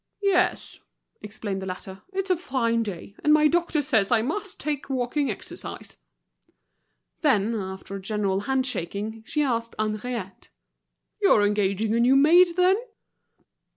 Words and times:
"Yes," 0.23 0.79
explained 1.21 1.61
the 1.61 1.67
latter, 1.67 2.01
"it's 2.11 2.31
a 2.31 2.35
fine 2.35 2.81
day, 2.81 3.13
and 3.23 3.31
my 3.31 3.47
doctor 3.47 3.83
says 3.83 4.11
I 4.11 4.23
must 4.23 4.59
take 4.59 4.89
walking 4.89 5.29
exercise." 5.29 5.97
Then, 7.21 7.53
after 7.53 7.95
a 7.95 8.01
general 8.01 8.39
hand 8.49 8.65
shaking, 8.65 9.21
she 9.27 9.43
asked 9.43 9.75
Henriette: 9.77 10.49
"You're 11.21 11.45
engaging 11.45 11.93
a 11.93 11.99
new 11.99 12.15
maid, 12.15 12.55
then?" 12.55 12.77